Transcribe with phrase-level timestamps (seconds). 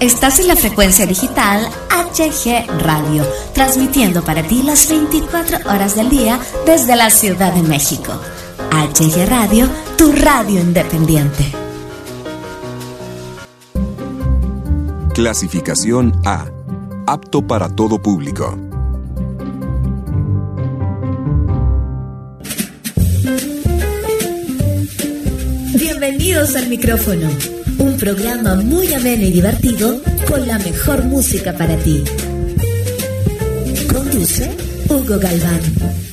[0.00, 6.38] Estás en la frecuencia digital HG Radio, transmitiendo para ti las 24 horas del día
[6.66, 8.12] desde la Ciudad de México.
[8.70, 9.66] HG Radio,
[9.96, 11.50] tu radio independiente.
[15.14, 16.44] Clasificación A.
[17.06, 18.54] Apto para todo público.
[25.72, 32.02] Bienvenidos al micrófono un programa muy ameno y divertido con la mejor música para ti.
[33.92, 34.50] Conduce
[34.88, 36.05] Hugo Galván.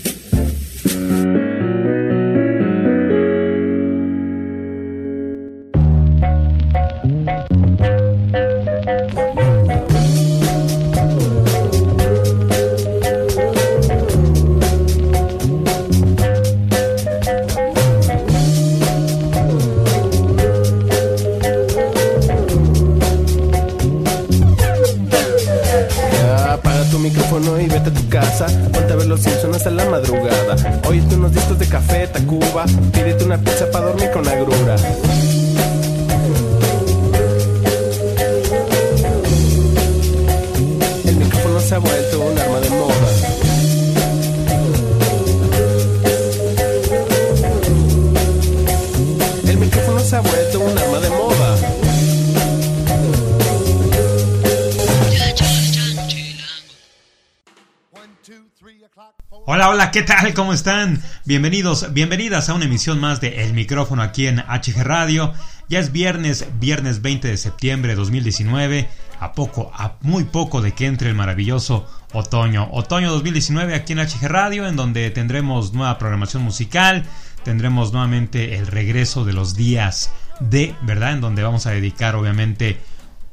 [59.93, 60.33] ¿Qué tal?
[60.33, 61.03] ¿Cómo están?
[61.23, 65.33] Bienvenidos, bienvenidas a una emisión más de El Micrófono aquí en HG Radio.
[65.69, 70.71] Ya es viernes, viernes 20 de septiembre de 2019, a poco, a muy poco de
[70.71, 72.69] que entre el maravilloso otoño.
[72.71, 77.03] Otoño 2019 aquí en HG Radio, en donde tendremos nueva programación musical,
[77.43, 81.13] tendremos nuevamente el regreso de los días de, ¿verdad?
[81.13, 82.79] En donde vamos a dedicar obviamente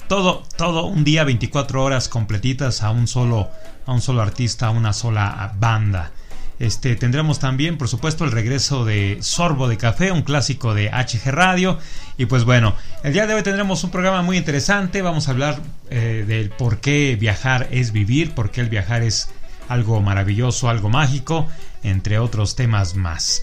[0.08, 3.48] todo, todo un día 24 horas completitas a un solo,
[3.86, 6.12] a un solo artista, a una sola banda.
[6.60, 11.30] Este, tendremos también, por supuesto, el regreso de Sorbo de Café, un clásico de HG
[11.30, 11.78] Radio.
[12.18, 15.00] Y pues bueno, el día de hoy tendremos un programa muy interesante.
[15.00, 15.58] Vamos a hablar
[15.88, 19.30] eh, del por qué viajar es vivir, por qué el viajar es
[19.68, 21.46] algo maravilloso, algo mágico,
[21.82, 23.42] entre otros temas más.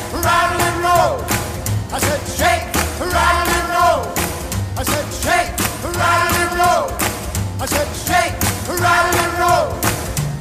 [1.93, 2.63] I said, shake,
[3.01, 3.11] and
[3.75, 4.07] roll.
[4.77, 5.51] I said, shake,
[5.83, 5.95] and
[6.55, 6.87] roll.
[7.59, 8.35] I said, shake,
[8.69, 9.75] and roll.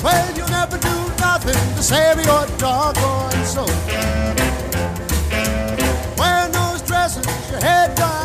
[0.05, 3.67] Well, you never do nothing to save your doggone soul.
[6.17, 8.20] Wearing those dresses, your head done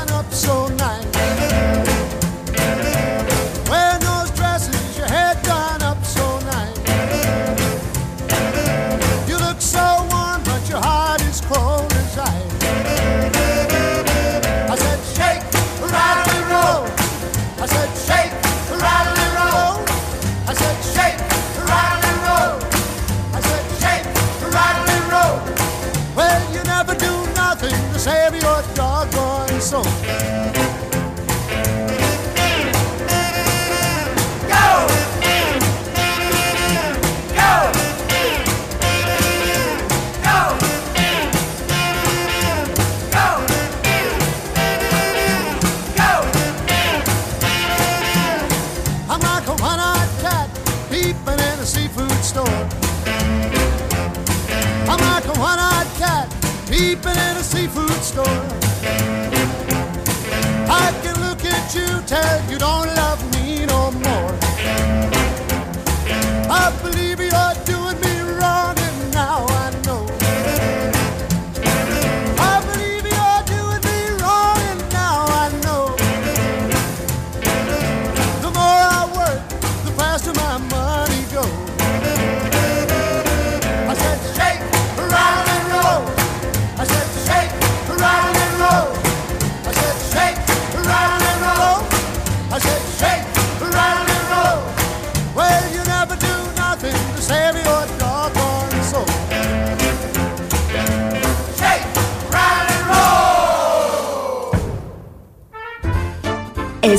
[29.65, 30.54] soul.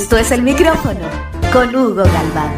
[0.07, 1.01] Esto es el micrófono
[1.53, 2.53] con Hugo Galván.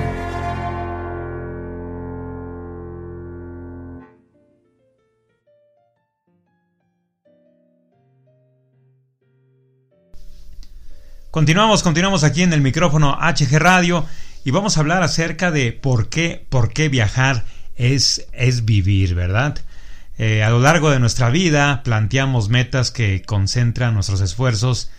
[11.31, 14.05] Continuamos, continuamos aquí en el micrófono HG Radio
[14.45, 17.47] y vamos a hablar acerca de por qué, por qué viajar
[17.77, 19.59] es, es vivir, ¿verdad?
[20.19, 24.91] Eh, a lo largo de nuestra vida planteamos metas que concentran nuestros esfuerzos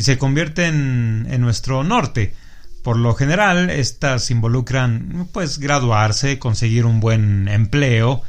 [0.00, 2.34] y se convierten en nuestro norte.
[2.82, 8.22] Por lo general, estas involucran pues graduarse, conseguir un buen empleo,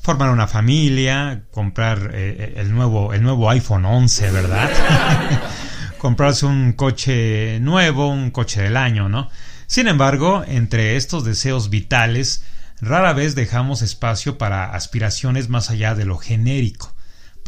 [0.00, 4.70] formar una familia, comprar eh, el nuevo el nuevo iPhone 11, ¿verdad?
[5.98, 9.28] Comprarse un coche nuevo, un coche del año, ¿no?
[9.66, 12.42] Sin embargo, entre estos deseos vitales,
[12.80, 16.94] rara vez dejamos espacio para aspiraciones más allá de lo genérico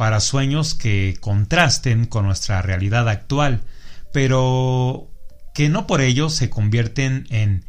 [0.01, 3.61] para sueños que contrasten con nuestra realidad actual,
[4.11, 5.11] pero
[5.53, 7.65] que no por ello se convierten en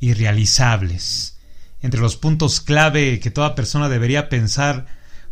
[0.00, 1.38] irrealizables.
[1.80, 4.86] Entre los puntos clave que toda persona debería pensar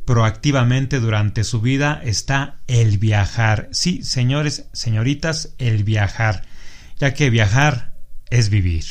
[0.05, 3.69] proactivamente durante su vida está el viajar.
[3.73, 6.43] Sí, señores, señoritas, el viajar,
[6.99, 7.95] ya que viajar
[8.31, 8.85] es vivir.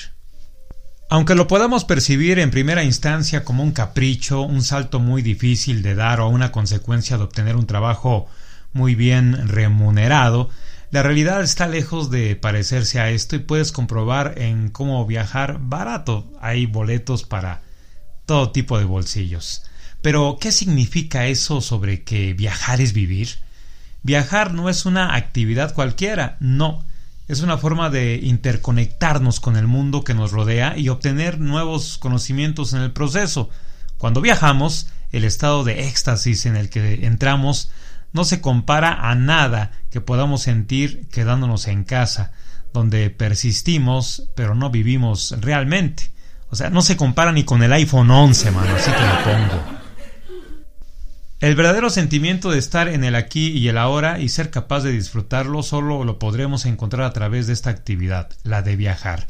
[1.09, 5.93] Aunque lo podamos percibir en primera instancia como un capricho, un salto muy difícil de
[5.93, 8.27] dar o una consecuencia de obtener un trabajo
[8.71, 10.49] muy bien remunerado,
[10.91, 16.29] la realidad está lejos de parecerse a esto y puedes comprobar en cómo viajar barato.
[16.41, 17.61] Hay boletos para
[18.25, 19.63] todo tipo de bolsillos.
[20.01, 23.29] Pero, ¿qué significa eso sobre que viajar es vivir?
[24.03, 26.83] Viajar no es una actividad cualquiera, no
[27.29, 32.73] es una forma de interconectarnos con el mundo que nos rodea y obtener nuevos conocimientos
[32.73, 33.49] en el proceso.
[33.97, 37.71] Cuando viajamos, el estado de éxtasis en el que entramos
[38.13, 42.31] no se compara a nada que podamos sentir quedándonos en casa,
[42.73, 46.11] donde persistimos pero no vivimos realmente.
[46.49, 49.81] O sea, no se compara ni con el iPhone 11, mano, así te lo pongo.
[51.39, 54.91] El verdadero sentimiento de estar en el aquí y el ahora y ser capaz de
[54.91, 59.27] disfrutarlo solo lo podremos encontrar a través de esta actividad, la de viajar.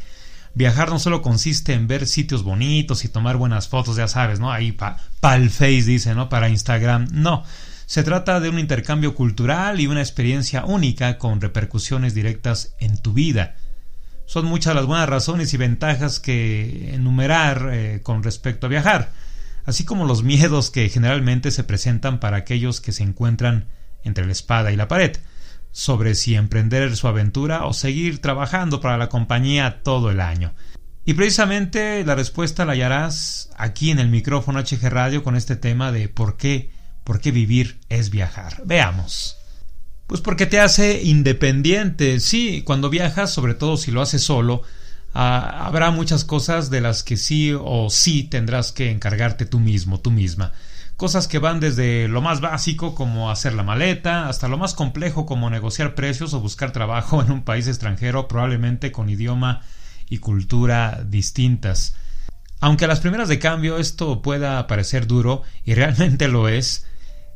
[0.53, 4.51] Viajar no solo consiste en ver sitios bonitos y tomar buenas fotos, ya sabes, ¿no?
[4.51, 6.27] Ahí para pa el Face dice, ¿no?
[6.27, 7.07] Para Instagram.
[7.13, 7.45] No.
[7.91, 13.11] Se trata de un intercambio cultural y una experiencia única con repercusiones directas en tu
[13.11, 13.55] vida.
[14.25, 19.11] Son muchas las buenas razones y ventajas que enumerar eh, con respecto a viajar
[19.65, 23.67] así como los miedos que generalmente se presentan para aquellos que se encuentran
[24.05, 25.17] entre la espada y la pared,
[25.73, 30.53] sobre si emprender su aventura o seguir trabajando para la compañía todo el año.
[31.03, 35.91] Y precisamente la respuesta la hallarás aquí en el micrófono HG Radio con este tema
[35.91, 36.71] de por qué,
[37.03, 38.61] por qué vivir es viajar.
[38.65, 39.37] Veamos.
[40.07, 42.19] Pues porque te hace independiente.
[42.19, 44.63] Sí, cuando viajas, sobre todo si lo haces solo,
[45.13, 49.99] Ah, habrá muchas cosas de las que sí o sí tendrás que encargarte tú mismo,
[49.99, 50.53] tú misma.
[50.95, 55.25] Cosas que van desde lo más básico como hacer la maleta hasta lo más complejo
[55.25, 59.63] como negociar precios o buscar trabajo en un país extranjero probablemente con idioma
[60.09, 61.95] y cultura distintas.
[62.61, 66.85] Aunque a las primeras de cambio esto pueda parecer duro, y realmente lo es,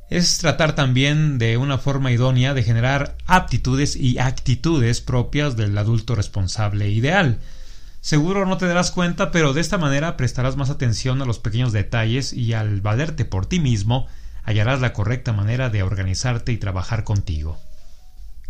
[0.09, 6.15] es tratar también de una forma idónea de generar aptitudes y actitudes propias del adulto
[6.15, 7.39] responsable ideal.
[8.01, 11.73] Seguro no te darás cuenta, pero de esta manera prestarás más atención a los pequeños
[11.73, 14.07] detalles y al valerte por ti mismo,
[14.43, 17.59] hallarás la correcta manera de organizarte y trabajar contigo.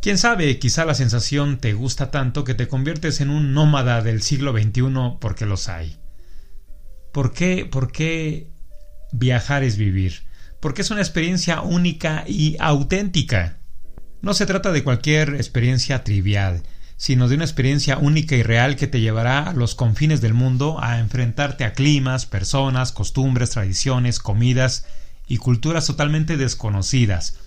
[0.01, 4.21] Quién sabe, quizá la sensación te gusta tanto que te conviertes en un nómada del
[4.21, 5.95] siglo XXI porque los hay.
[7.13, 8.51] ¿Por qué, por qué
[9.13, 10.24] viajar es vivir?
[10.65, 13.59] Porque es una experiencia única y auténtica.
[14.23, 16.63] No se trata de cualquier experiencia trivial,
[16.97, 20.79] sino de una experiencia única y real que te llevará a los confines del mundo
[20.81, 24.87] a enfrentarte a climas, personas, costumbres, tradiciones, comidas
[25.27, 27.37] y culturas totalmente desconocidas.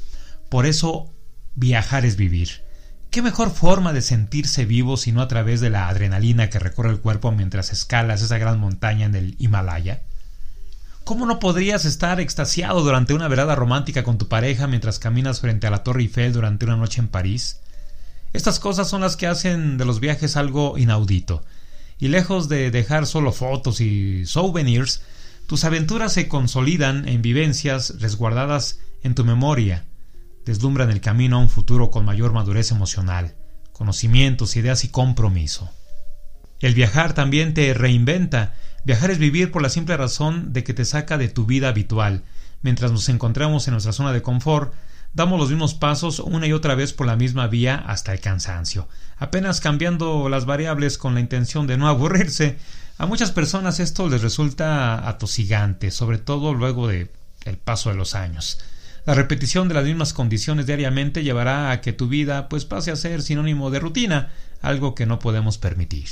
[0.48, 1.12] Por eso,
[1.56, 2.62] viajar es vivir.
[3.10, 7.00] ¿Qué mejor forma de sentirse vivo sino a través de la adrenalina que recorre el
[7.00, 10.02] cuerpo mientras escalas esa gran montaña en el Himalaya?
[11.08, 15.66] ¿Cómo no podrías estar extasiado durante una velada romántica con tu pareja mientras caminas frente
[15.66, 17.60] a la Torre Eiffel durante una noche en París?
[18.34, 21.42] Estas cosas son las que hacen de los viajes algo inaudito.
[21.98, 25.00] Y lejos de dejar solo fotos y souvenirs,
[25.46, 29.86] tus aventuras se consolidan en vivencias resguardadas en tu memoria,
[30.44, 33.34] deslumbran el camino a un futuro con mayor madurez emocional,
[33.72, 35.70] conocimientos, ideas y compromiso.
[36.60, 38.54] El viajar también te reinventa.
[38.84, 42.22] Viajar es vivir por la simple razón de que te saca de tu vida habitual.
[42.62, 44.72] Mientras nos encontramos en nuestra zona de confort,
[45.14, 48.88] Damos los mismos pasos una y otra vez por la misma vía hasta el cansancio,
[49.16, 52.58] apenas cambiando las variables con la intención de no aburrirse.
[52.98, 57.10] A muchas personas esto les resulta atosigante, sobre todo luego de
[57.44, 58.60] el paso de los años.
[59.06, 62.96] La repetición de las mismas condiciones diariamente llevará a que tu vida pues pase a
[62.96, 64.30] ser sinónimo de rutina,
[64.60, 66.08] algo que no podemos permitir.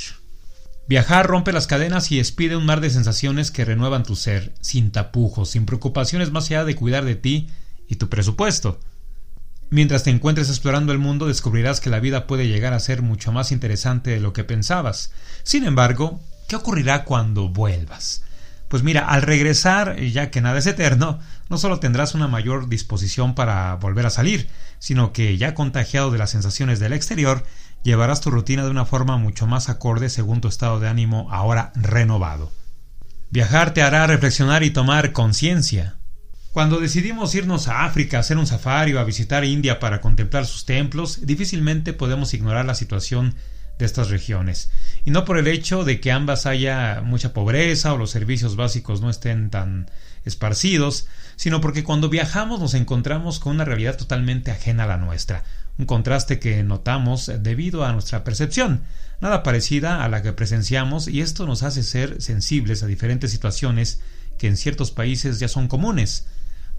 [0.88, 4.92] Viajar rompe las cadenas y expide un mar de sensaciones que renuevan tu ser, sin
[4.92, 7.48] tapujos, sin preocupaciones más allá de cuidar de ti
[7.88, 8.78] y tu presupuesto.
[9.68, 13.32] Mientras te encuentres explorando el mundo descubrirás que la vida puede llegar a ser mucho
[13.32, 15.10] más interesante de lo que pensabas.
[15.42, 18.22] Sin embargo, ¿qué ocurrirá cuando vuelvas?
[18.68, 23.34] Pues mira, al regresar, ya que nada es eterno, no solo tendrás una mayor disposición
[23.34, 27.44] para volver a salir, sino que ya contagiado de las sensaciones del exterior,
[27.82, 31.72] llevarás tu rutina de una forma mucho más acorde según tu estado de ánimo ahora
[31.74, 32.52] renovado.
[33.30, 35.96] Viajar te hará reflexionar y tomar conciencia.
[36.52, 40.46] Cuando decidimos irnos a África, a hacer un safari o a visitar India para contemplar
[40.46, 43.34] sus templos, difícilmente podemos ignorar la situación
[43.78, 44.70] de estas regiones.
[45.04, 49.00] Y no por el hecho de que ambas haya mucha pobreza o los servicios básicos
[49.00, 49.90] no estén tan
[50.24, 51.06] esparcidos,
[51.36, 55.44] sino porque cuando viajamos nos encontramos con una realidad totalmente ajena a la nuestra,
[55.78, 58.82] un contraste que notamos debido a nuestra percepción,
[59.20, 64.00] nada parecida a la que presenciamos y esto nos hace ser sensibles a diferentes situaciones
[64.38, 66.26] que en ciertos países ya son comunes.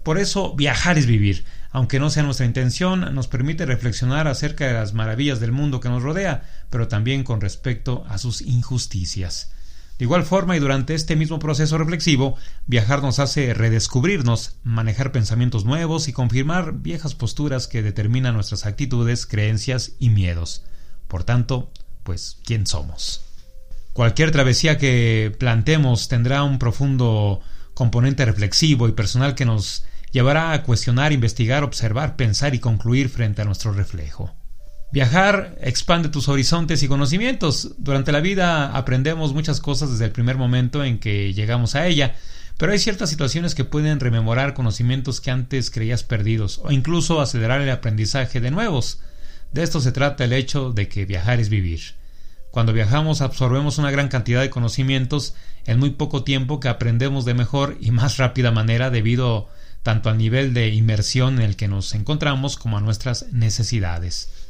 [0.02, 4.72] Por eso viajar es vivir, aunque no sea nuestra intención, nos permite reflexionar acerca de
[4.72, 9.52] las maravillas del mundo que nos rodea, pero también con respecto a sus injusticias.
[9.98, 12.36] De igual forma y durante este mismo proceso reflexivo,
[12.66, 19.26] viajar nos hace redescubrirnos, manejar pensamientos nuevos y confirmar viejas posturas que determinan nuestras actitudes,
[19.26, 20.64] creencias y miedos.
[21.08, 21.72] Por tanto,
[22.04, 23.22] pues, ¿quién somos?
[23.92, 27.40] Cualquier travesía que plantemos tendrá un profundo
[27.74, 33.42] componente reflexivo y personal que nos llevará a cuestionar, investigar, observar, pensar y concluir frente
[33.42, 34.32] a nuestro reflejo.
[34.90, 37.74] Viajar expande tus horizontes y conocimientos.
[37.76, 42.14] Durante la vida aprendemos muchas cosas desde el primer momento en que llegamos a ella,
[42.56, 47.60] pero hay ciertas situaciones que pueden rememorar conocimientos que antes creías perdidos o incluso acelerar
[47.60, 49.00] el aprendizaje de nuevos.
[49.52, 51.80] De esto se trata el hecho de que viajar es vivir.
[52.50, 55.34] Cuando viajamos absorbemos una gran cantidad de conocimientos
[55.66, 59.50] en muy poco tiempo que aprendemos de mejor y más rápida manera debido
[59.82, 64.47] tanto al nivel de inmersión en el que nos encontramos como a nuestras necesidades.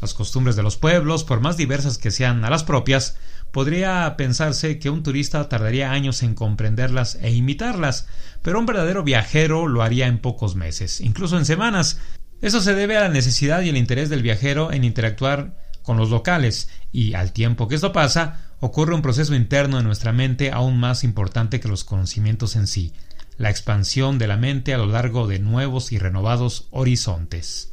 [0.00, 3.16] Las costumbres de los pueblos, por más diversas que sean a las propias,
[3.50, 8.06] podría pensarse que un turista tardaría años en comprenderlas e imitarlas,
[8.42, 11.98] pero un verdadero viajero lo haría en pocos meses, incluso en semanas.
[12.40, 16.10] Eso se debe a la necesidad y el interés del viajero en interactuar con los
[16.10, 20.78] locales, y al tiempo que esto pasa, ocurre un proceso interno en nuestra mente aún
[20.78, 22.92] más importante que los conocimientos en sí,
[23.36, 27.69] la expansión de la mente a lo largo de nuevos y renovados horizontes.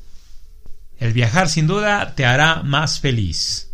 [1.00, 3.70] El viajar sin duda te hará más feliz.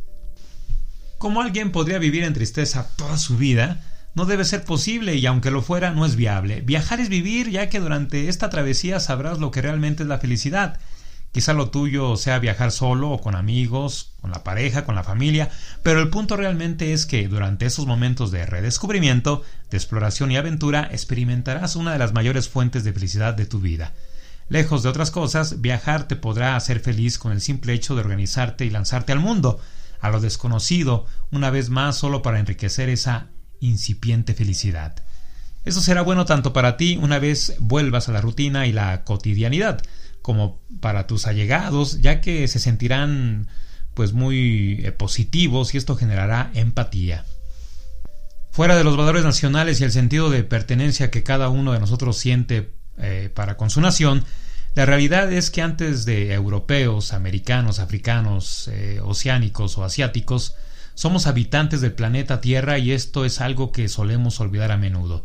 [1.18, 3.82] Como alguien podría vivir en tristeza toda su vida,
[4.13, 6.62] no debe ser posible y aunque lo fuera, no es viable.
[6.62, 10.80] Viajar es vivir ya que durante esta travesía sabrás lo que realmente es la felicidad.
[11.32, 15.50] Quizá lo tuyo sea viajar solo o con amigos, con la pareja, con la familia,
[15.82, 20.89] pero el punto realmente es que durante esos momentos de redescubrimiento, de exploración y aventura,
[20.92, 23.94] experimentarás una de las mayores fuentes de felicidad de tu vida.
[24.54, 28.66] Lejos de otras cosas, viajar te podrá hacer feliz con el simple hecho de organizarte
[28.66, 29.60] y lanzarte al mundo,
[30.00, 33.30] a lo desconocido, una vez más solo para enriquecer esa
[33.62, 34.94] incipiente felicidad.
[35.66, 39.82] Eso será bueno tanto para ti una vez vuelvas a la rutina y la cotidianidad,
[40.22, 43.48] como para tus allegados, ya que se sentirán
[43.96, 47.26] pues muy eh, positivos y esto generará empatía.
[48.52, 52.20] Fuera de los valores nacionales y el sentido de pertenencia que cada uno de nosotros
[52.20, 54.24] siente eh, para con su nación,
[54.75, 60.56] la realidad es que antes de europeos, americanos, africanos, eh, oceánicos o asiáticos,
[60.96, 65.24] somos habitantes del planeta Tierra y esto es algo que solemos olvidar a menudo.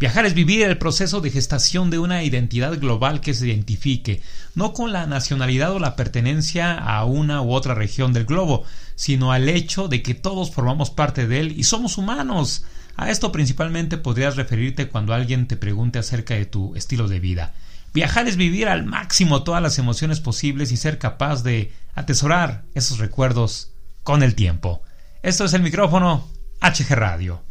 [0.00, 4.20] Viajar es vivir el proceso de gestación de una identidad global que se identifique,
[4.54, 8.64] no con la nacionalidad o la pertenencia a una u otra región del globo,
[8.94, 12.64] sino al hecho de que todos formamos parte de él y somos humanos.
[12.96, 17.54] A esto principalmente podrías referirte cuando alguien te pregunte acerca de tu estilo de vida.
[17.98, 23.00] Viajar es vivir al máximo todas las emociones posibles y ser capaz de atesorar esos
[23.00, 23.72] recuerdos
[24.04, 24.84] con el tiempo.
[25.24, 26.24] Esto es el micrófono
[26.60, 27.42] HG Radio.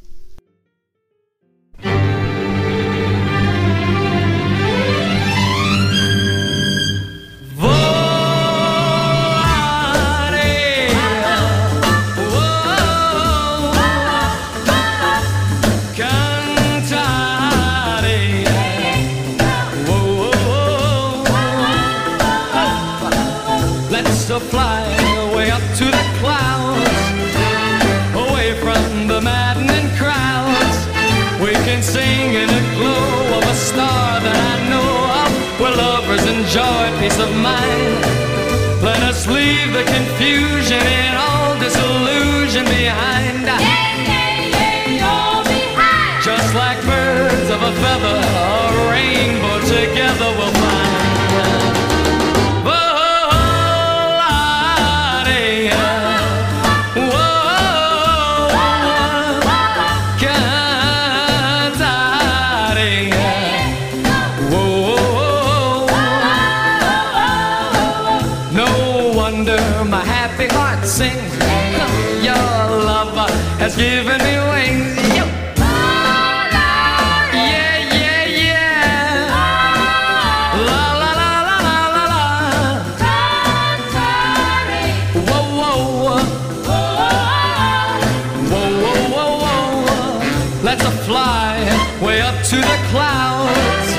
[92.98, 93.90] Clouds,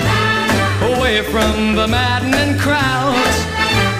[0.91, 3.37] away from the maddening crowds.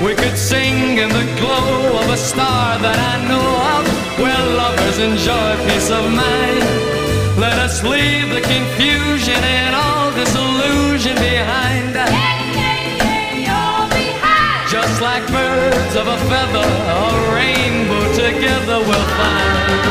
[0.05, 1.71] We could sing in the glow
[2.03, 3.85] of a star that I know of,
[4.23, 6.67] where lovers enjoy peace of mind.
[7.39, 11.95] Let us leave the confusion and all disillusion behind.
[14.75, 16.69] Just like birds of a feather,
[17.01, 17.05] a
[17.39, 19.88] rainbow together we'll find.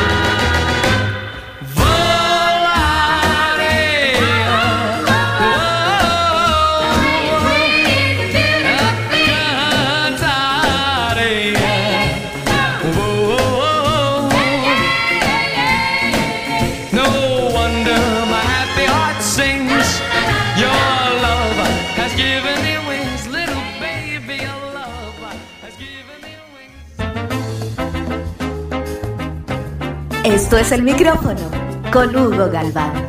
[30.58, 31.40] Es el micrófono
[31.92, 33.07] con Hugo Galván.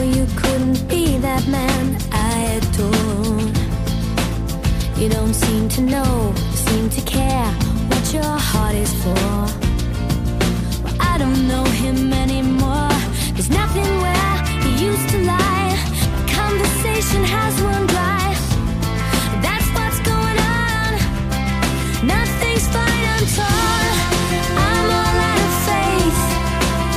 [0.00, 3.52] Well, you couldn't be that man I adored.
[4.96, 7.52] You don't seem to know, seem to care
[7.90, 9.26] what your heart is for.
[10.82, 12.88] Well, I don't know him anymore.
[13.34, 15.76] There's nothing where he used to lie.
[16.32, 18.24] Conversation has run dry.
[19.44, 20.90] That's what's going on.
[22.06, 23.92] Nothing's fine, I'm torn.
[24.64, 26.20] I'm all out of faith.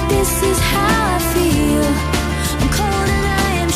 [0.08, 2.13] This is how I feel.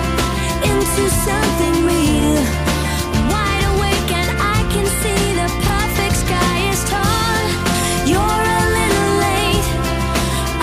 [0.64, 2.37] into something real.
[3.29, 7.46] Wide awake and I can see the perfect sky is torn.
[8.09, 9.68] You're a little late.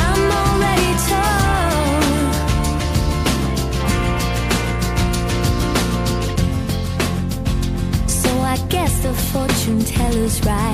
[0.06, 2.14] I'm already torn.
[8.08, 10.67] So I guess the fortune teller's right.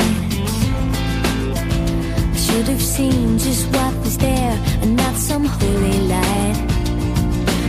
[2.73, 6.57] Have seen just what was there and not some holy light.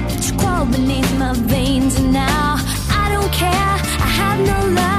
[0.08, 2.56] But you crawl beneath my veins and now
[2.88, 3.50] I don't care.
[3.52, 4.93] I have no luck.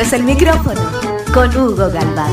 [0.00, 0.80] Es el micrófono
[1.34, 2.32] con Hugo Galván.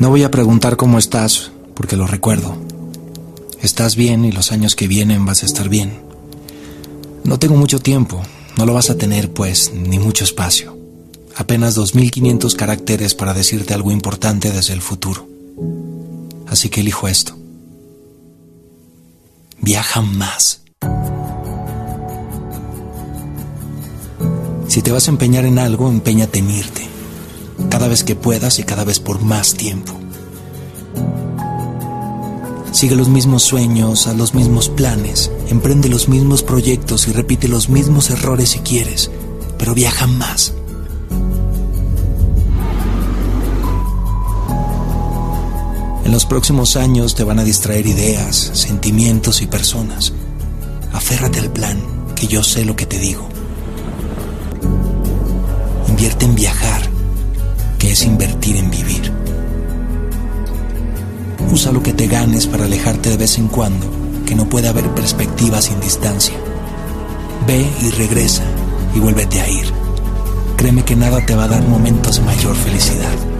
[0.00, 2.56] No voy a preguntar cómo estás, porque lo recuerdo.
[3.62, 6.05] Estás bien y los años que vienen vas a estar bien.
[7.26, 8.22] No tengo mucho tiempo,
[8.56, 10.78] no lo vas a tener pues, ni mucho espacio.
[11.34, 15.26] Apenas 2.500 caracteres para decirte algo importante desde el futuro.
[16.46, 17.36] Así que elijo esto.
[19.60, 20.62] Viaja más.
[24.68, 26.86] Si te vas a empeñar en algo, empeñate en irte.
[27.70, 29.98] Cada vez que puedas y cada vez por más tiempo.
[32.76, 37.70] Sigue los mismos sueños, a los mismos planes, emprende los mismos proyectos y repite los
[37.70, 39.10] mismos errores si quieres,
[39.56, 40.52] pero viaja más.
[46.04, 50.12] En los próximos años te van a distraer ideas, sentimientos y personas.
[50.92, 51.80] Aférrate al plan,
[52.14, 53.26] que yo sé lo que te digo.
[55.88, 56.82] Invierte en viajar,
[57.78, 59.25] que es invertir en vivir.
[61.50, 63.86] Usa lo que te ganes para alejarte de vez en cuando,
[64.26, 66.34] que no puede haber perspectiva sin distancia.
[67.46, 68.44] Ve y regresa
[68.94, 69.66] y vuélvete a ir.
[70.56, 73.35] Créeme que nada te va a dar momentos de mayor felicidad.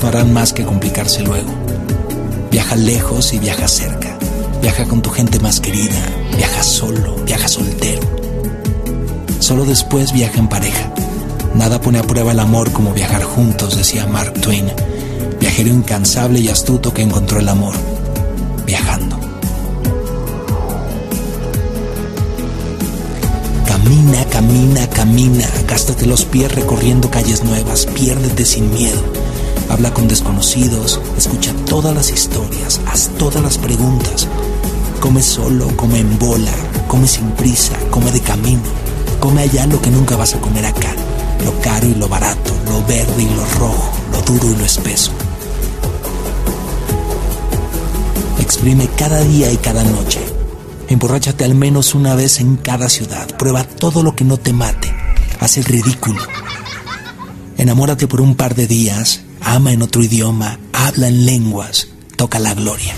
[0.00, 1.50] No harán más que complicarse luego.
[2.50, 4.16] Viaja lejos y viaja cerca.
[4.62, 6.00] Viaja con tu gente más querida.
[6.36, 8.00] Viaja solo, viaja soltero.
[9.40, 10.92] Solo después viaja en pareja.
[11.54, 14.72] Nada pone a prueba el amor como viajar juntos, decía Mark Twain,
[15.38, 17.74] viajero incansable y astuto que encontró el amor,
[18.64, 19.18] viajando.
[23.66, 29.02] Camina, camina, camina, gástate los pies recorriendo calles nuevas, piérdete sin miedo.
[29.72, 34.28] Habla con desconocidos, escucha todas las historias, haz todas las preguntas.
[35.00, 36.52] Come solo, come en bola,
[36.88, 38.60] come sin prisa, come de camino.
[39.18, 40.94] Come allá lo que nunca vas a comer acá.
[41.42, 45.10] Lo caro y lo barato, lo verde y lo rojo, lo duro y lo espeso.
[48.40, 50.20] Exprime cada día y cada noche.
[50.88, 53.26] Emborráchate al menos una vez en cada ciudad.
[53.38, 54.94] Prueba todo lo que no te mate.
[55.40, 56.20] Haz el ridículo.
[57.56, 59.22] Enamórate por un par de días.
[59.44, 60.58] Ama en otro idioma.
[60.72, 61.88] Habla en lenguas.
[62.16, 62.94] Toca la gloria.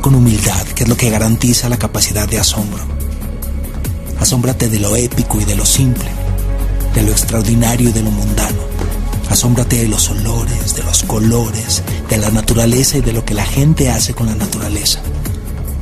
[0.00, 2.82] Con humildad, que es lo que garantiza la capacidad de asombro.
[4.18, 6.10] Asómbrate de lo épico y de lo simple,
[6.94, 8.58] de lo extraordinario y de lo mundano.
[9.30, 13.46] Asómbrate de los olores, de los colores, de la naturaleza y de lo que la
[13.46, 15.00] gente hace con la naturaleza.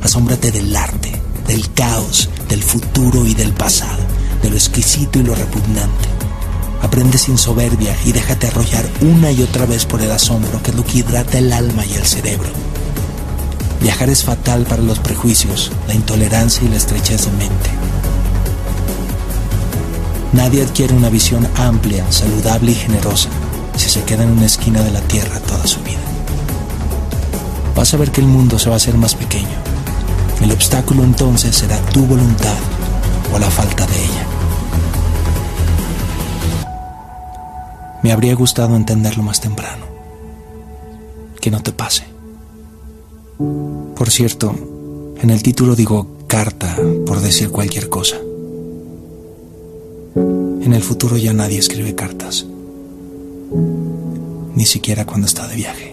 [0.03, 1.11] Asómbrate del arte,
[1.47, 4.03] del caos, del futuro y del pasado,
[4.41, 6.07] de lo exquisito y lo repugnante.
[6.81, 10.77] Aprende sin soberbia y déjate arrollar una y otra vez por el asombro, que es
[10.77, 12.62] lo que hidrata el alma y el cerebro.
[13.83, 17.69] Viajar es fatal para los prejuicios, la intolerancia y la estrechez de mente.
[20.31, 23.27] Nadie adquiere una visión amplia, saludable y generosa
[23.75, 25.99] si se queda en una esquina de la Tierra toda su vida.
[27.75, 29.57] Vas a ver que el mundo se va a hacer más pequeño.
[30.41, 32.55] El obstáculo entonces será tu voluntad
[33.33, 34.27] o la falta de ella.
[38.01, 39.85] Me habría gustado entenderlo más temprano.
[41.41, 42.12] Que no te pase.
[43.95, 44.53] Por cierto,
[45.21, 48.17] en el título digo carta por decir cualquier cosa.
[50.15, 52.45] En el futuro ya nadie escribe cartas,
[54.55, 55.92] ni siquiera cuando está de viaje.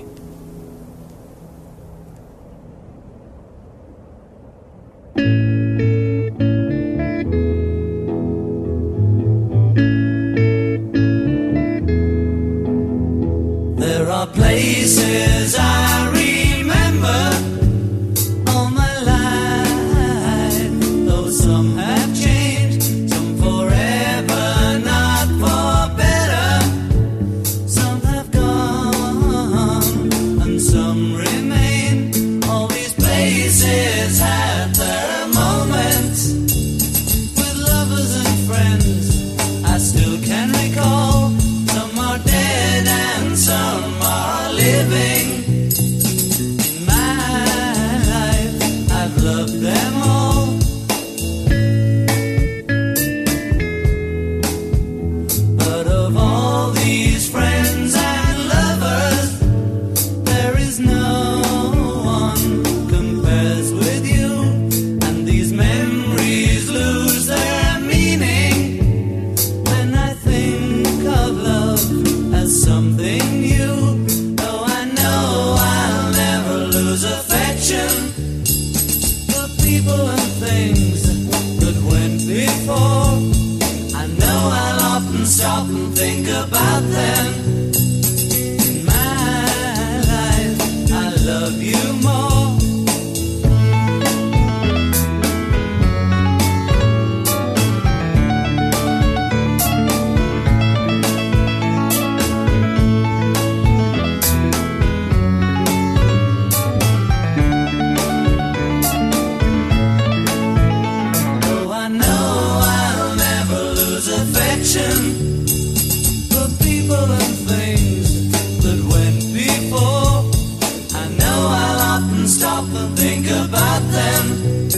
[122.95, 124.69] Think about them.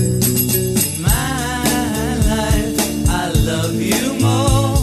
[3.08, 4.78] I love you more.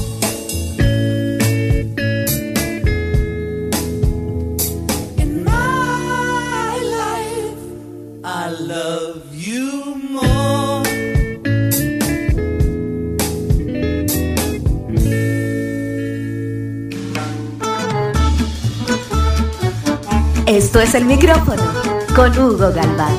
[8.23, 10.83] I love you more.
[20.45, 21.78] Esto es el micrófono
[22.19, 23.15] con Hugo Galván.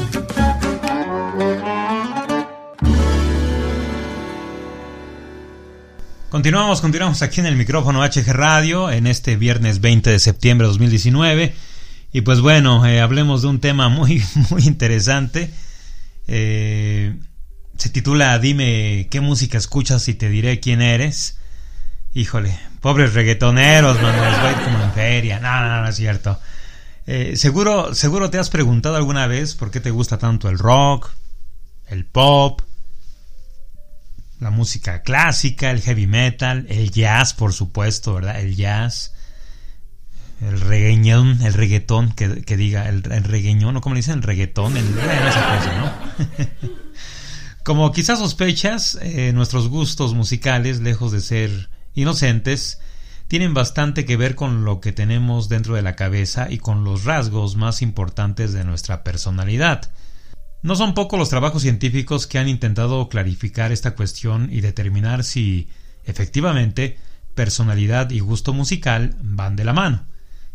[6.29, 10.73] Continuamos, continuamos aquí en el micrófono HG Radio en este viernes 20 de septiembre de
[10.73, 11.55] 2019.
[12.13, 15.51] Y pues bueno, eh, hablemos de un tema muy, muy interesante.
[16.29, 17.17] Eh,
[17.79, 21.39] se titula Dime qué música escuchas y te diré quién eres.
[22.13, 25.41] Híjole, pobres reggaetoneros, mano, les ir como en feria.
[25.41, 26.39] No, no, no es cierto.
[27.07, 31.11] Eh, seguro, seguro te has preguntado alguna vez por qué te gusta tanto el rock,
[31.89, 32.63] el pop,
[34.39, 38.41] la música clásica, el heavy metal, el jazz, por supuesto, ¿verdad?
[38.41, 39.13] El jazz,
[40.41, 44.15] el regueñón, el reggaetón, que, diga, el, el regueñón, ¿o cómo le dicen?
[44.15, 45.93] El reggaetón, el, esa ¿no?
[47.65, 52.79] Como quizás sospechas, eh, nuestros gustos musicales, lejos de ser inocentes,
[53.31, 57.05] tienen bastante que ver con lo que tenemos dentro de la cabeza y con los
[57.05, 59.93] rasgos más importantes de nuestra personalidad.
[60.63, 65.69] No son pocos los trabajos científicos que han intentado clarificar esta cuestión y determinar si,
[66.03, 66.99] efectivamente,
[67.37, 70.07] personalidad y gusto musical van de la mano.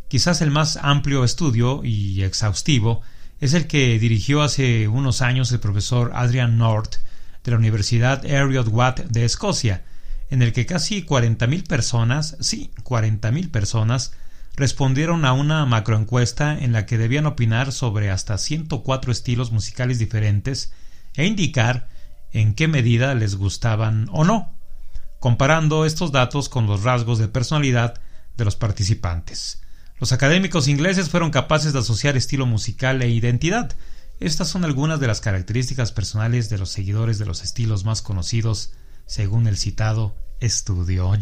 [0.09, 3.03] Quizás el más amplio estudio y exhaustivo
[3.39, 6.95] es el que dirigió hace unos años el profesor Adrian North
[7.41, 9.85] de la Universidad Heriot Watt de Escocia,
[10.29, 14.13] en el que casi 40.000 personas, sí, 40.000 personas,
[14.55, 20.71] respondieron a una macroencuesta en la que debían opinar sobre hasta 104 estilos musicales diferentes
[21.15, 21.87] e indicar
[22.31, 24.53] en qué medida les gustaban o no,
[25.19, 28.01] comparando estos datos con los rasgos de personalidad
[28.37, 29.61] de los participantes.
[29.99, 33.71] Los académicos ingleses fueron capaces de asociar estilo musical e identidad.
[34.19, 38.73] Estas son algunas de las características personales de los seguidores de los estilos más conocidos
[39.05, 41.15] según el citado estudio.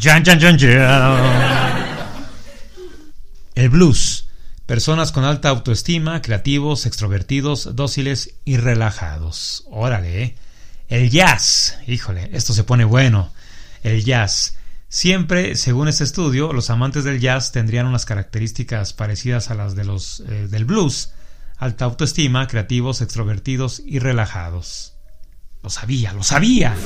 [3.54, 4.28] El blues.
[4.66, 9.64] Personas con alta autoestima, creativos, extrovertidos, dóciles y relajados.
[9.70, 10.36] Órale, ¿eh?
[10.88, 11.78] El jazz.
[11.86, 13.30] Híjole, esto se pone bueno.
[13.82, 14.56] El jazz.
[14.88, 19.84] Siempre, según este estudio, los amantes del jazz tendrían unas características parecidas a las de
[19.84, 21.12] los eh, del blues.
[21.58, 24.93] Alta autoestima, creativos, extrovertidos y relajados.
[25.64, 26.76] Lo sabía, lo sabía.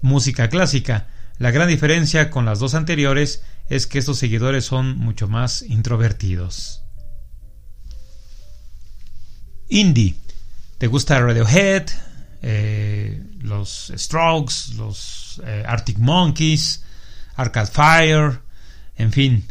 [0.00, 1.08] Música clásica.
[1.36, 6.82] La gran diferencia con las dos anteriores es que estos seguidores son mucho más introvertidos.
[9.68, 10.14] Indie.
[10.78, 11.90] ¿Te gusta Radiohead?
[12.40, 16.84] Eh, los Strokes, los eh, Arctic Monkeys,
[17.36, 18.40] Arcade Fire,
[18.96, 19.44] en fin.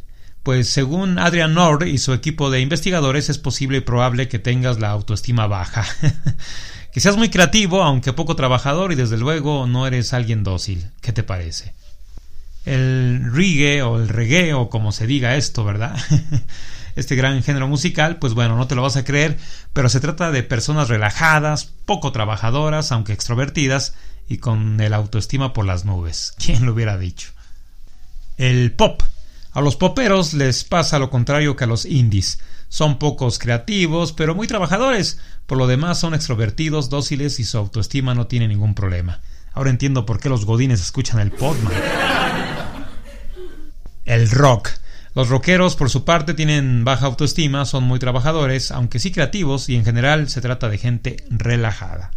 [0.50, 4.80] Pues según Adrian Nord y su equipo de investigadores es posible y probable que tengas
[4.80, 5.86] la autoestima baja.
[6.92, 10.90] que seas muy creativo, aunque poco trabajador y desde luego no eres alguien dócil.
[11.02, 11.76] ¿Qué te parece?
[12.66, 15.96] El reggae o el reggae o como se diga esto, ¿verdad?
[16.96, 19.38] este gran género musical, pues bueno, no te lo vas a creer,
[19.74, 23.94] pero se trata de personas relajadas, poco trabajadoras, aunque extrovertidas
[24.28, 26.34] y con el autoestima por las nubes.
[26.44, 27.34] ¿Quién lo hubiera dicho?
[28.40, 29.04] El pop.
[29.60, 32.40] A los poperos les pasa lo contrario que a los indies.
[32.70, 35.20] Son pocos creativos, pero muy trabajadores.
[35.48, 39.20] Por lo demás son extrovertidos, dóciles y su autoestima no tiene ningún problema.
[39.52, 41.74] Ahora entiendo por qué los godines escuchan el pop, man.
[44.06, 44.70] El rock.
[45.14, 49.76] Los rockeros, por su parte, tienen baja autoestima, son muy trabajadores, aunque sí creativos, y
[49.76, 52.12] en general se trata de gente relajada.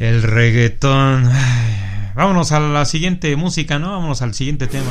[0.00, 1.30] El reggaetón.
[2.14, 3.92] Vámonos a la siguiente música, ¿no?
[3.92, 4.90] Vámonos al siguiente tema.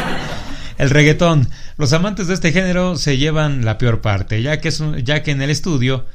[0.78, 1.46] el reggaetón.
[1.76, 5.32] Los amantes de este género se llevan la peor parte, ya que, es ya que
[5.32, 6.06] en el estudio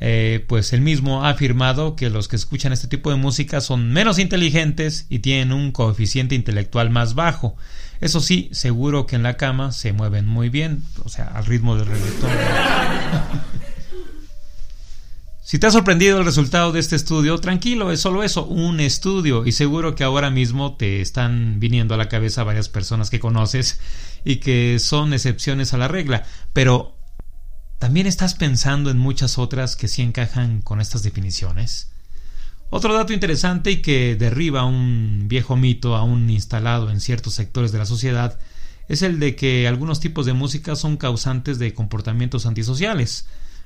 [0.00, 3.92] eh, pues él mismo ha afirmado que los que escuchan este tipo de música son
[3.92, 7.56] menos inteligentes y tienen un coeficiente intelectual más bajo.
[8.00, 11.76] Eso sí, seguro que en la cama se mueven muy bien, o sea, al ritmo
[11.76, 12.30] del reggaetón.
[15.48, 19.46] Si te ha sorprendido el resultado de este estudio, tranquilo, es solo eso, un estudio
[19.46, 23.80] y seguro que ahora mismo te están viniendo a la cabeza varias personas que conoces
[24.26, 26.98] y que son excepciones a la regla, pero
[27.78, 31.92] también estás pensando en muchas otras que sí encajan con estas definiciones.
[32.68, 37.78] Otro dato interesante y que derriba un viejo mito aún instalado en ciertos sectores de
[37.78, 38.38] la sociedad
[38.86, 43.24] es el de que algunos tipos de música son causantes de comportamientos antisociales.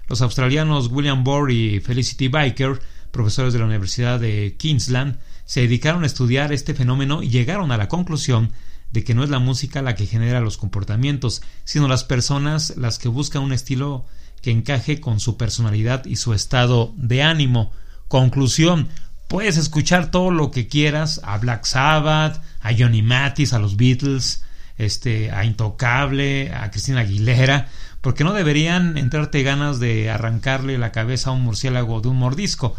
[0.08, 6.02] Los australianos William Bohr y Felicity Baker, profesores de la Universidad de Queensland, se dedicaron
[6.02, 8.52] a estudiar este fenómeno y llegaron a la conclusión
[8.92, 12.98] de que no es la música la que genera los comportamientos, sino las personas las
[12.98, 14.04] que buscan un estilo
[14.42, 17.72] que encaje con su personalidad y su estado de ánimo.
[18.08, 18.88] Conclusión,
[19.28, 24.44] puedes escuchar todo lo que quieras a Black Sabbath, a Johnny Mathis, a los Beatles,
[24.76, 27.68] este, a Intocable, a Cristina Aguilera,
[28.02, 32.74] porque no deberían entrarte ganas de arrancarle la cabeza a un murciélago de un mordisco.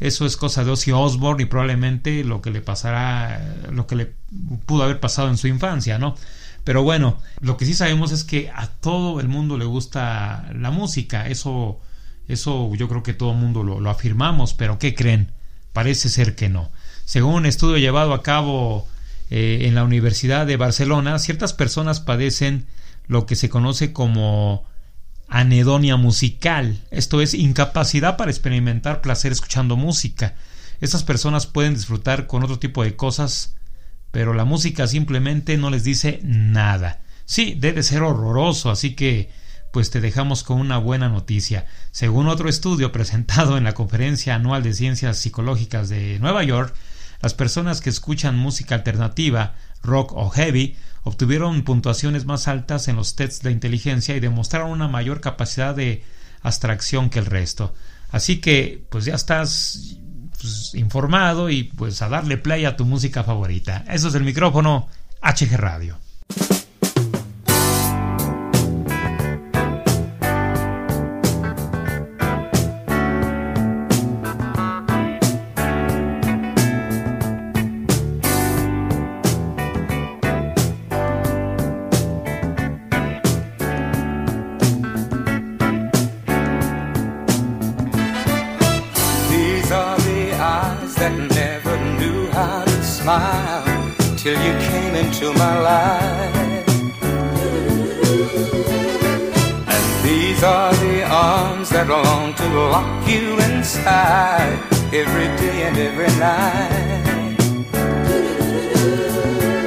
[0.00, 4.12] Eso es cosa de Ozzy Osbourne y probablemente lo que le pasará, lo que le
[4.64, 6.14] pudo haber pasado en su infancia, ¿no?
[6.62, 10.70] Pero bueno, lo que sí sabemos es que a todo el mundo le gusta la
[10.70, 11.26] música.
[11.26, 11.80] Eso,
[12.28, 15.32] eso yo creo que todo el mundo lo, lo afirmamos, pero ¿qué creen?
[15.72, 16.70] Parece ser que no.
[17.04, 18.86] Según un estudio llevado a cabo
[19.30, 22.66] eh, en la Universidad de Barcelona, ciertas personas padecen
[23.08, 24.66] lo que se conoce como
[25.28, 30.34] anedonia musical, esto es incapacidad para experimentar placer escuchando música.
[30.80, 33.56] Estas personas pueden disfrutar con otro tipo de cosas,
[34.10, 37.00] pero la música simplemente no les dice nada.
[37.24, 39.30] Sí, debe ser horroroso, así que
[39.72, 41.66] pues te dejamos con una buena noticia.
[41.90, 46.74] Según otro estudio presentado en la Conferencia Anual de Ciencias Psicológicas de Nueva York,
[47.20, 53.16] las personas que escuchan música alternativa, rock o heavy obtuvieron puntuaciones más altas en los
[53.16, 56.04] tests de inteligencia y demostraron una mayor capacidad de
[56.42, 57.74] abstracción que el resto.
[58.10, 59.98] Así que, pues ya estás
[60.40, 63.84] pues, informado y pues a darle play a tu música favorita.
[63.88, 64.88] Eso es el micrófono
[65.22, 65.98] HG Radio.
[95.20, 96.68] Into my life.
[99.66, 104.58] And these are the arms that long to lock you inside
[104.92, 107.36] every day and every night.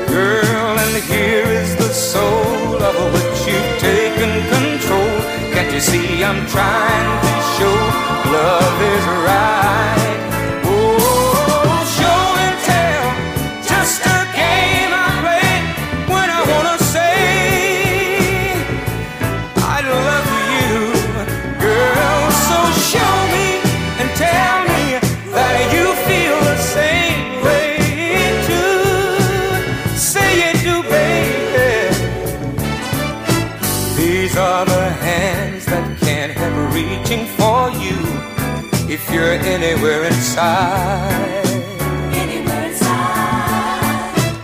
[0.08, 5.20] Girl, and here is the soul of which you've taken control.
[5.54, 7.76] Can't you see I'm trying to show
[8.32, 10.01] love is right?
[39.62, 41.46] You're anywhere inside.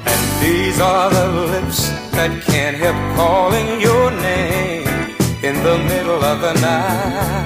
[0.05, 4.87] And these are the lips that can't help calling your name
[5.43, 7.36] in the middle of the night.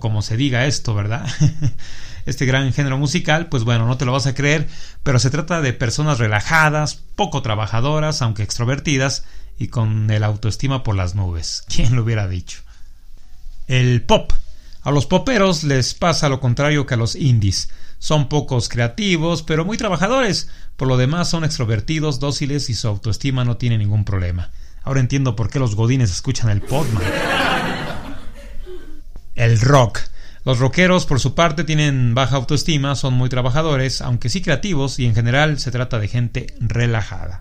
[0.00, 1.26] Como se diga esto, ¿verdad?
[2.26, 4.66] Este gran género musical, pues bueno, no te lo vas a creer,
[5.02, 9.24] pero se trata de personas relajadas, poco trabajadoras, aunque extrovertidas,
[9.58, 11.64] y con el autoestima por las nubes.
[11.68, 12.60] ¿Quién lo hubiera dicho?
[13.66, 14.32] El pop.
[14.82, 17.70] A los poperos les pasa lo contrario que a los indies.
[17.98, 20.50] Son pocos creativos, pero muy trabajadores.
[20.76, 24.50] Por lo demás son extrovertidos, dóciles y su autoestima no tiene ningún problema.
[24.82, 26.86] Ahora entiendo por qué los godines escuchan el pop.
[29.34, 30.00] El rock.
[30.44, 35.06] Los rockeros, por su parte, tienen baja autoestima, son muy trabajadores, aunque sí creativos, y
[35.06, 37.40] en general se trata de gente relajada.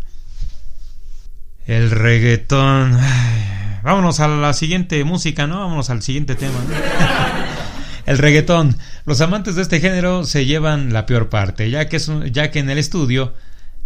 [1.66, 2.98] El reggaetón.
[3.84, 5.60] Vámonos a la siguiente música, ¿no?
[5.60, 6.60] Vámonos al siguiente tema.
[8.06, 8.78] El reggaetón.
[9.06, 12.60] Los amantes de este género se llevan la peor parte, ya que, es ya que
[12.60, 13.34] en el estudio,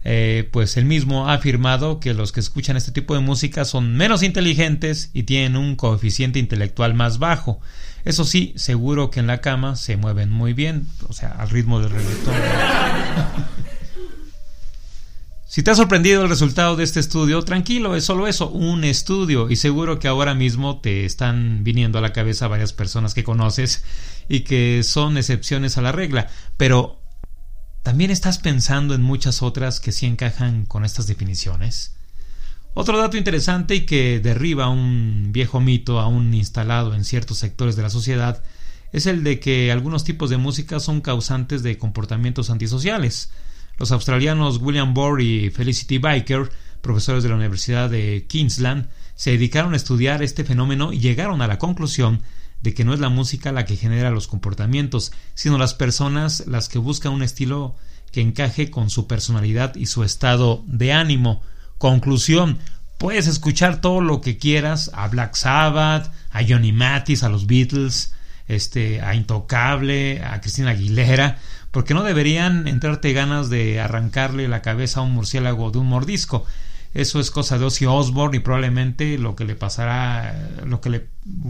[0.04, 3.96] eh, pues él mismo ha afirmado que los que escuchan este tipo de música son
[3.96, 7.60] menos inteligentes y tienen un coeficiente intelectual más bajo.
[8.06, 11.80] Eso sí, seguro que en la cama se mueven muy bien, o sea, al ritmo
[11.80, 12.34] del reggaetón.
[15.58, 19.50] Si te ha sorprendido el resultado de este estudio, tranquilo, es solo eso, un estudio.
[19.50, 23.84] Y seguro que ahora mismo te están viniendo a la cabeza varias personas que conoces
[24.30, 26.28] y que son excepciones a la regla.
[26.58, 27.02] Pero
[27.82, 31.97] también estás pensando en muchas otras que sí encajan con estas definiciones.
[32.74, 37.82] Otro dato interesante y que derriba un viejo mito aún instalado en ciertos sectores de
[37.82, 38.44] la sociedad
[38.92, 43.32] es el de que algunos tipos de música son causantes de comportamientos antisociales.
[43.78, 46.50] Los australianos William Bohr y Felicity Baker,
[46.82, 51.48] profesores de la Universidad de Queensland, se dedicaron a estudiar este fenómeno y llegaron a
[51.48, 52.22] la conclusión
[52.62, 56.70] de que no es la música la que genera los comportamientos, sino las personas las
[56.70, 57.76] que buscan un estilo
[58.12, 61.42] que encaje con su personalidad y su estado de ánimo.
[61.78, 62.60] Conclusión,
[62.98, 68.14] puedes escuchar todo lo que quieras a Black Sabbath, a Johnny Mathis, a los Beatles,
[68.48, 71.38] este, a Intocable, a Cristina Aguilera,
[71.72, 76.46] porque no deberían entrarte ganas de arrancarle la cabeza a un murciélago de un mordisco.
[76.94, 81.08] Eso es cosa de Ozzy Osbourne y probablemente lo que le pasará, lo que le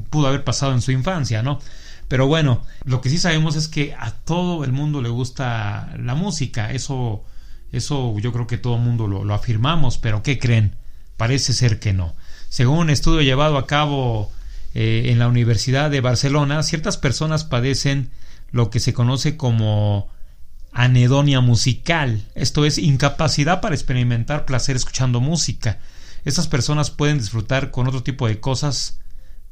[0.09, 1.59] pudo haber pasado en su infancia, ¿no?
[2.07, 6.15] Pero bueno, lo que sí sabemos es que a todo el mundo le gusta la
[6.15, 6.71] música.
[6.71, 7.23] Eso,
[7.71, 10.75] eso yo creo que todo el mundo lo, lo afirmamos, pero ¿qué creen?
[11.17, 12.15] Parece ser que no.
[12.49, 14.31] Según un estudio llevado a cabo
[14.73, 18.11] eh, en la Universidad de Barcelona, ciertas personas padecen
[18.51, 20.09] lo que se conoce como
[20.71, 25.79] anedonia musical, esto es incapacidad para experimentar placer escuchando música.
[26.23, 28.99] Estas personas pueden disfrutar con otro tipo de cosas,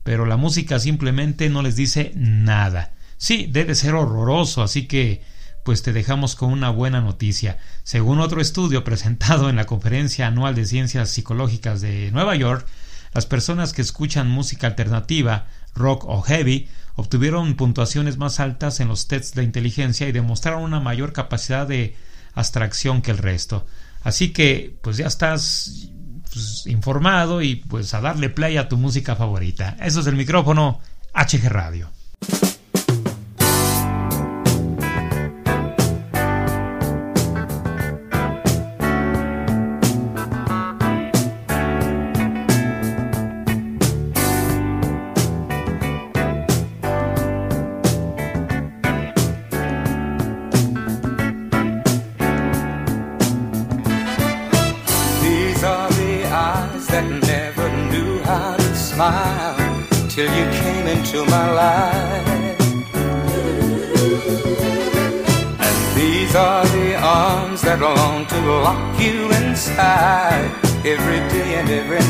[0.03, 2.93] pero la música simplemente no les dice nada.
[3.18, 5.24] Sí, debe ser horroroso, así que
[5.66, 7.57] pues te dejamos con una buena noticia.
[7.82, 12.68] Según otro estudio presentado en la Conferencia Anual de Ciencias Psicológicas de Nueva York,
[13.16, 19.07] las personas que escuchan música alternativa, rock o heavy, obtuvieron puntuaciones más altas en los
[19.07, 21.95] tests de inteligencia y demostraron una mayor capacidad de
[22.36, 23.66] abstracción que el resto.
[24.03, 25.89] Así que, pues ya estás
[26.32, 29.78] pues, informado y pues a darle play a tu música favorita.
[29.82, 30.80] Eso es el micrófono
[31.16, 31.89] HG Radio.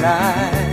[0.05, 0.64] Night.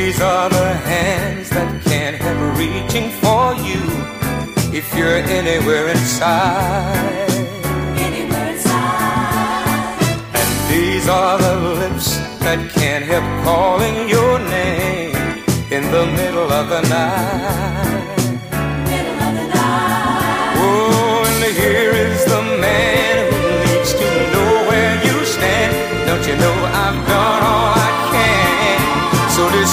[0.00, 3.82] These are the hands that can't help reaching for you
[4.72, 7.30] if you're anywhere inside.
[8.08, 10.00] Anywhere inside.
[10.40, 16.70] And these are the lips that can't help calling your name in the middle of
[16.70, 17.89] the night.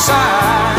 [0.07, 0.76] passar.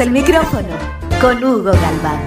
[0.00, 0.68] El micrófono
[1.20, 2.20] con Hugo Galván.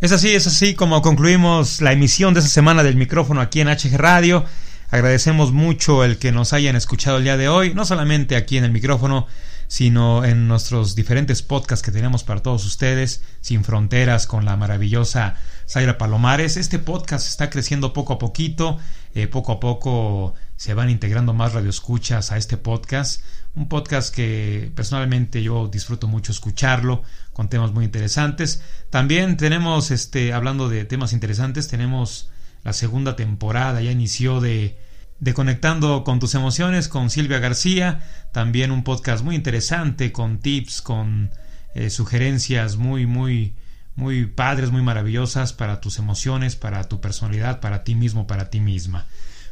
[0.00, 3.68] Es así, es así como concluimos la emisión de esta semana del micrófono aquí en
[3.68, 4.44] HG Radio.
[4.90, 8.64] Agradecemos mucho el que nos hayan escuchado el día de hoy, no solamente aquí en
[8.64, 9.26] el micrófono,
[9.70, 15.36] sino en nuestros diferentes podcasts que tenemos para todos ustedes, Sin Fronteras, con la maravillosa
[15.68, 16.56] Zaira Palomares.
[16.56, 18.78] Este podcast está creciendo poco a poquito,
[19.14, 23.22] eh, poco a poco se van integrando más radioescuchas a este podcast.
[23.54, 28.62] Un podcast que personalmente yo disfruto mucho escucharlo, con temas muy interesantes.
[28.90, 32.28] También tenemos, este, hablando de temas interesantes, tenemos
[32.64, 34.76] la segunda temporada, ya inició de,
[35.20, 38.00] de Conectando con tus emociones con Silvia García,
[38.32, 41.30] también un podcast muy interesante con tips, con
[41.74, 43.54] eh, sugerencias muy, muy,
[43.94, 48.60] muy padres, muy maravillosas para tus emociones, para tu personalidad, para ti mismo, para ti
[48.60, 49.06] misma.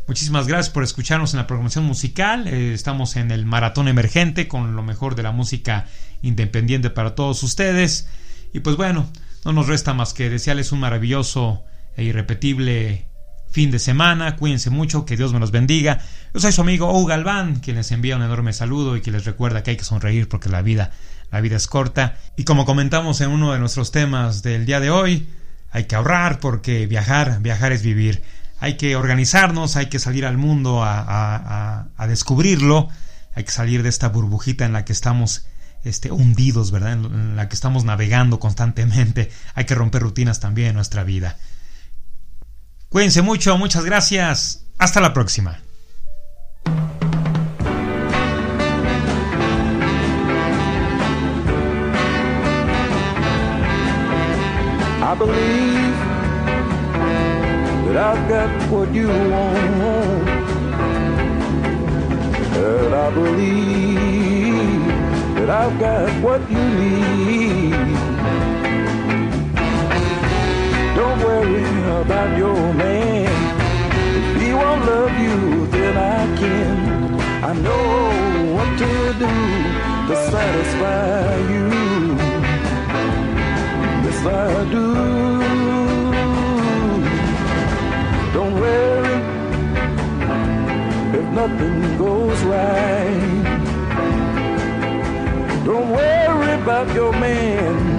[0.07, 2.49] Muchísimas gracias por escucharnos en la programación musical.
[2.49, 5.87] Eh, estamos en el Maratón Emergente con lo mejor de la música
[6.23, 8.09] independiente para todos ustedes.
[8.55, 9.07] Y pues bueno,
[9.45, 11.63] no nos resta más que desearles un maravilloso
[11.95, 13.08] e irrepetible
[13.51, 14.37] fin de semana.
[14.37, 15.99] Cuídense mucho, que Dios me los bendiga.
[16.35, 19.25] Yo soy su amigo Hugo Galván, quien les envía un enorme saludo y que les
[19.25, 20.91] recuerda que hay que sonreír porque la vida,
[21.31, 22.17] la vida es corta.
[22.37, 25.29] Y como comentamos en uno de nuestros temas del día de hoy,
[25.71, 28.23] hay que ahorrar porque viajar, viajar es vivir
[28.61, 32.89] hay que organizarnos, hay que salir al mundo a, descubrirlo,
[33.35, 35.47] hay que salir de esta burbujita en la que estamos
[35.85, 36.93] este, hundidos, ¿verdad?
[36.95, 41.37] En la que estamos navegando constantemente, hay que romper rutinas también en nuestra vida.
[42.89, 45.61] Cuídense mucho, muchas gracias, hasta la próxima.
[55.01, 55.69] I believe.
[70.99, 71.63] Don't worry
[72.03, 73.31] about your man.
[74.19, 76.77] If he won't love you, then I can.
[77.51, 77.87] I know
[78.55, 78.93] what to
[79.23, 79.35] do
[80.09, 81.69] to satisfy you.
[84.05, 84.87] Yes, I do.
[88.37, 89.17] Don't worry
[91.19, 93.45] if nothing goes right.
[95.65, 97.99] Don't worry about your man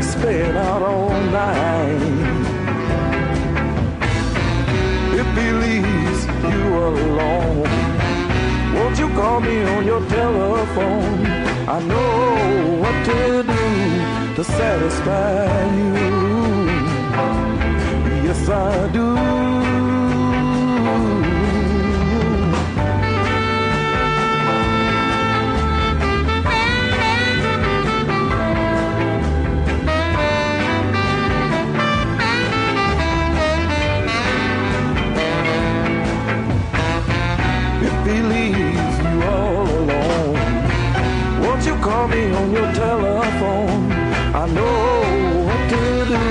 [0.00, 2.05] staying out all night.
[6.52, 7.68] You alone,
[8.74, 11.26] won't you call me on your telephone?
[11.68, 15.94] I know what to do to satisfy you.
[18.26, 19.55] Yes, I do.
[42.06, 43.90] Call me on your telephone.
[44.32, 45.82] I know what to
[46.12, 46.22] do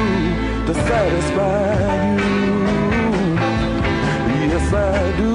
[0.68, 2.56] to satisfy you.
[4.52, 5.32] Yes, I do,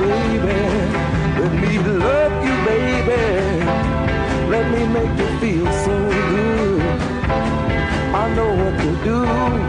[0.00, 0.60] baby.
[1.40, 1.72] Let me
[2.06, 3.24] love you, baby.
[4.48, 5.96] Let me make you feel so
[6.30, 6.80] good.
[8.14, 9.59] I know what to do.